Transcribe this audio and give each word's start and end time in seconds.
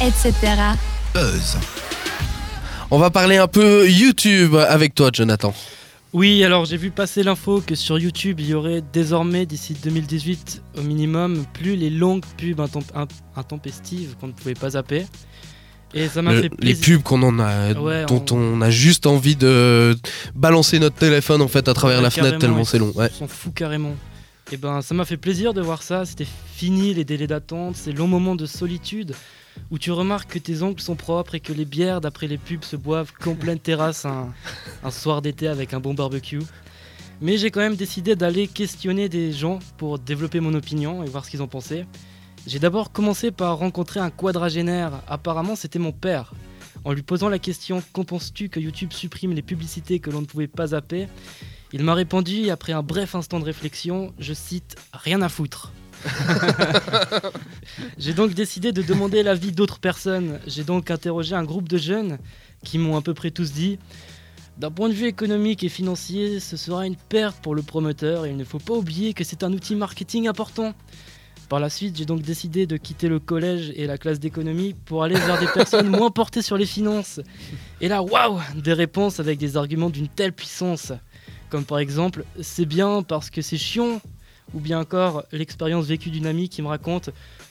etc. 0.00 0.32
Buzz. 1.12 1.56
On 2.90 2.98
va 2.98 3.10
parler 3.10 3.36
un 3.36 3.48
peu 3.48 3.88
YouTube 3.88 4.54
avec 4.54 4.94
toi, 4.94 5.10
Jonathan. 5.12 5.52
Oui, 6.12 6.42
alors 6.42 6.64
j'ai 6.64 6.76
vu 6.76 6.90
passer 6.90 7.22
l'info 7.22 7.60
que 7.60 7.74
sur 7.74 7.98
YouTube, 7.98 8.40
il 8.40 8.46
y 8.46 8.54
aurait 8.54 8.82
désormais, 8.92 9.44
d'ici 9.44 9.74
2018 9.82 10.62
au 10.78 10.82
minimum, 10.82 11.44
plus 11.52 11.76
les 11.76 11.90
longues 11.90 12.24
pubs 12.36 12.60
intempestives 13.36 14.16
qu'on 14.18 14.28
ne 14.28 14.32
pouvait 14.32 14.54
pas 14.54 14.70
zapper. 14.70 15.04
Et 15.92 16.08
ça 16.08 16.22
m'a 16.22 16.32
fait 16.40 16.48
plaisir. 16.48 16.86
Les 16.86 16.96
pubs 16.96 17.02
qu'on 17.02 17.22
en 17.22 17.38
a, 17.40 17.74
dont 17.74 18.24
on... 18.30 18.60
a 18.62 18.70
juste 18.70 19.06
envie 19.06 19.36
de 19.36 19.96
balancer 20.34 20.78
notre 20.78 20.96
téléphone 20.96 21.42
en 21.42 21.48
fait 21.48 21.68
à 21.68 21.74
travers 21.74 22.00
la 22.00 22.10
fenêtre 22.10 22.38
tellement 22.38 22.64
c'est 22.64 22.78
long. 22.78 22.92
Ouais. 22.94 23.10
On 23.16 23.18
s'en 23.20 23.28
fout 23.28 23.52
carrément. 23.52 23.94
Et 24.50 24.56
ben 24.56 24.80
ça 24.80 24.94
m'a 24.94 25.04
fait 25.04 25.18
plaisir 25.18 25.52
de 25.52 25.60
voir 25.60 25.82
ça. 25.82 26.06
C'était 26.06 26.26
fini 26.54 26.94
les 26.94 27.04
délais 27.04 27.26
d'attente, 27.26 27.76
ces 27.76 27.92
longs 27.92 28.06
moments 28.06 28.36
de 28.36 28.46
solitude 28.46 29.14
où 29.70 29.78
tu 29.78 29.92
remarques 29.92 30.32
que 30.32 30.38
tes 30.38 30.62
ongles 30.62 30.80
sont 30.80 30.96
propres 30.96 31.34
et 31.34 31.40
que 31.40 31.52
les 31.52 31.64
bières 31.64 32.00
d'après 32.00 32.26
les 32.26 32.38
pubs 32.38 32.64
se 32.64 32.76
boivent 32.76 33.12
qu'en 33.12 33.34
pleine 33.36 33.58
terrasse 33.58 34.04
un, 34.04 34.32
un 34.82 34.90
soir 34.90 35.22
d'été 35.22 35.48
avec 35.48 35.74
un 35.74 35.80
bon 35.80 35.94
barbecue. 35.94 36.42
Mais 37.20 37.36
j'ai 37.36 37.50
quand 37.50 37.60
même 37.60 37.76
décidé 37.76 38.14
d'aller 38.14 38.46
questionner 38.46 39.08
des 39.08 39.32
gens 39.32 39.58
pour 39.76 39.98
développer 39.98 40.40
mon 40.40 40.54
opinion 40.54 41.02
et 41.02 41.08
voir 41.08 41.24
ce 41.24 41.30
qu'ils 41.30 41.42
en 41.42 41.48
pensaient. 41.48 41.86
J'ai 42.46 42.60
d'abord 42.60 42.92
commencé 42.92 43.30
par 43.30 43.58
rencontrer 43.58 44.00
un 44.00 44.10
quadragénaire, 44.10 45.02
apparemment 45.08 45.56
c'était 45.56 45.78
mon 45.78 45.92
père. 45.92 46.32
En 46.84 46.92
lui 46.92 47.02
posant 47.02 47.28
la 47.28 47.38
question 47.38 47.82
Qu'en 47.92 48.04
penses-tu 48.04 48.48
que 48.48 48.60
YouTube 48.60 48.92
supprime 48.92 49.32
les 49.32 49.42
publicités 49.42 49.98
que 49.98 50.10
l'on 50.10 50.20
ne 50.20 50.26
pouvait 50.26 50.46
pas 50.46 50.68
zapper? 50.68 51.08
Il 51.72 51.82
m'a 51.82 51.94
répondu, 51.94 52.48
après 52.50 52.72
un 52.72 52.82
bref 52.82 53.14
instant 53.14 53.40
de 53.40 53.44
réflexion, 53.44 54.14
je 54.18 54.32
cite 54.32 54.76
Rien 54.92 55.20
à 55.20 55.28
foutre. 55.28 55.72
J'ai 57.98 58.12
donc 58.12 58.34
décidé 58.34 58.72
de 58.72 58.82
demander 58.82 59.22
l'avis 59.22 59.52
d'autres 59.52 59.78
personnes. 59.78 60.38
J'ai 60.46 60.64
donc 60.64 60.90
interrogé 60.90 61.34
un 61.34 61.44
groupe 61.44 61.68
de 61.68 61.78
jeunes 61.78 62.18
qui 62.64 62.78
m'ont 62.78 62.96
à 62.96 63.02
peu 63.02 63.14
près 63.14 63.30
tous 63.30 63.52
dit 63.52 63.78
d'un 64.58 64.72
point 64.72 64.88
de 64.88 64.94
vue 64.94 65.06
économique 65.06 65.62
et 65.62 65.68
financier, 65.68 66.40
ce 66.40 66.56
sera 66.56 66.84
une 66.84 66.96
perte 66.96 67.40
pour 67.42 67.54
le 67.54 67.62
promoteur 67.62 68.26
et 68.26 68.30
il 68.30 68.36
ne 68.36 68.42
faut 68.42 68.58
pas 68.58 68.74
oublier 68.74 69.14
que 69.14 69.22
c'est 69.22 69.44
un 69.44 69.52
outil 69.52 69.76
marketing 69.76 70.26
important. 70.26 70.74
Par 71.48 71.60
la 71.60 71.70
suite, 71.70 71.96
j'ai 71.96 72.04
donc 72.04 72.22
décidé 72.22 72.66
de 72.66 72.76
quitter 72.76 73.08
le 73.08 73.20
collège 73.20 73.72
et 73.76 73.86
la 73.86 73.96
classe 73.96 74.18
d'économie 74.18 74.74
pour 74.84 75.04
aller 75.04 75.14
vers 75.14 75.38
des 75.38 75.46
personnes 75.46 75.88
moins 75.88 76.10
portées 76.10 76.42
sur 76.42 76.58
les 76.58 76.66
finances. 76.66 77.20
Et 77.80 77.88
là, 77.88 78.02
waouh 78.02 78.40
Des 78.56 78.72
réponses 78.72 79.20
avec 79.20 79.38
des 79.38 79.56
arguments 79.56 79.90
d'une 79.90 80.08
telle 80.08 80.32
puissance. 80.32 80.92
Comme 81.48 81.64
par 81.64 81.78
exemple, 81.78 82.24
c'est 82.42 82.66
bien 82.66 83.02
parce 83.02 83.30
que 83.30 83.40
c'est 83.40 83.56
chiant. 83.56 84.00
Ou 84.54 84.60
bien 84.60 84.80
encore, 84.80 85.24
l'expérience 85.32 85.86
vécue 85.86 86.10
d'une 86.10 86.26
amie 86.26 86.48
qui 86.48 86.62
me 86.62 86.68
raconte 86.68 87.10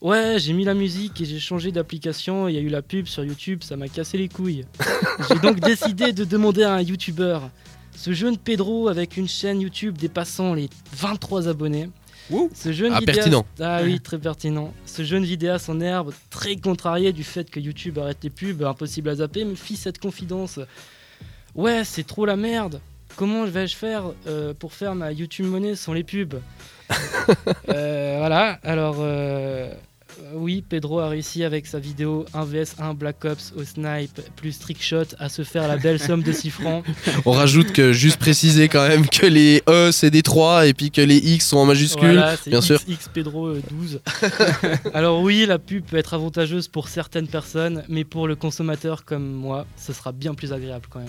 Ouais, 0.00 0.36
j'ai 0.38 0.52
mis 0.52 0.64
la 0.64 0.74
musique 0.74 1.20
et 1.20 1.24
j'ai 1.24 1.40
changé 1.40 1.72
d'application, 1.72 2.48
il 2.48 2.54
y 2.54 2.58
a 2.58 2.60
eu 2.60 2.68
la 2.68 2.82
pub 2.82 3.06
sur 3.06 3.24
YouTube, 3.24 3.62
ça 3.62 3.76
m'a 3.76 3.88
cassé 3.88 4.16
les 4.16 4.28
couilles. 4.28 4.64
j'ai 5.28 5.38
donc 5.40 5.58
décidé 5.60 6.12
de 6.12 6.24
demander 6.24 6.62
à 6.62 6.74
un 6.74 6.82
YouTuber. 6.82 7.40
Ce 7.96 8.12
jeune 8.12 8.38
Pedro 8.38 8.88
avec 8.88 9.16
une 9.16 9.26
chaîne 9.26 9.60
YouTube 9.60 9.98
dépassant 9.98 10.54
les 10.54 10.70
23 10.92 11.48
abonnés 11.48 11.90
ce 12.54 12.72
jeune 12.72 12.92
ah, 12.94 13.00
pertinent. 13.00 13.46
Ah 13.60 13.80
oui, 13.82 14.00
très 14.00 14.18
pertinent. 14.18 14.72
Ce 14.84 15.02
jeune 15.02 15.24
vidéaste 15.24 15.68
en 15.68 15.80
herbe, 15.80 16.12
très 16.30 16.56
contrarié 16.56 17.12
du 17.12 17.24
fait 17.24 17.50
que 17.50 17.60
YouTube 17.60 17.98
arrête 17.98 18.18
les 18.22 18.30
pubs, 18.30 18.62
impossible 18.62 19.08
à 19.08 19.16
zapper, 19.16 19.44
me 19.44 19.54
fit 19.54 19.76
cette 19.76 19.98
confidence. 19.98 20.60
Ouais, 21.54 21.84
c'est 21.84 22.06
trop 22.06 22.26
la 22.26 22.36
merde. 22.36 22.80
Comment 23.16 23.44
vais-je 23.44 23.76
faire 23.76 24.12
euh, 24.26 24.52
pour 24.54 24.74
faire 24.74 24.94
ma 24.94 25.12
YouTube 25.12 25.46
monnaie 25.46 25.74
sans 25.74 25.92
les 25.92 26.04
pubs? 26.04 26.40
Voilà, 27.66 28.58
alors 28.62 28.96
euh, 29.00 29.70
euh, 30.28 30.32
oui, 30.34 30.64
Pedro 30.66 31.00
a 31.00 31.08
réussi 31.08 31.44
avec 31.44 31.66
sa 31.66 31.78
vidéo 31.78 32.24
1 32.34 32.44
vs 32.44 32.76
1 32.78 32.94
Black 32.94 33.24
Ops 33.24 33.52
au 33.56 33.64
snipe 33.64 34.20
plus 34.36 34.58
trickshot 34.58 35.04
à 35.18 35.28
se 35.28 35.42
faire 35.42 35.68
la 35.68 35.76
belle 35.76 36.00
somme 36.00 36.22
de 36.22 36.32
6 36.32 36.50
francs. 36.50 36.84
On 37.24 37.32
rajoute 37.32 37.72
que, 37.72 37.92
juste 37.92 38.18
préciser 38.18 38.68
quand 38.68 38.86
même 38.86 39.08
que 39.08 39.26
les 39.26 39.62
E 39.68 39.90
c'est 39.92 40.10
des 40.10 40.22
3 40.22 40.66
et 40.66 40.74
puis 40.74 40.90
que 40.90 41.00
les 41.00 41.16
X 41.16 41.48
sont 41.48 41.58
en 41.58 41.66
majuscule, 41.66 42.22
bien 42.46 42.60
sûr. 42.60 42.80
X 42.88 43.08
Pedro 43.12 43.54
12. 43.54 44.00
Euh, 44.22 44.76
Alors 44.94 45.20
oui, 45.20 45.46
la 45.46 45.58
pub 45.58 45.84
peut 45.84 45.96
être 45.96 46.14
avantageuse 46.14 46.68
pour 46.68 46.88
certaines 46.88 47.28
personnes, 47.28 47.84
mais 47.88 48.04
pour 48.04 48.26
le 48.26 48.34
consommateur 48.34 49.04
comme 49.04 49.30
moi, 49.30 49.66
ce 49.76 49.92
sera 49.92 50.12
bien 50.12 50.34
plus 50.34 50.52
agréable 50.52 50.86
quand 50.90 51.00
même. 51.00 51.08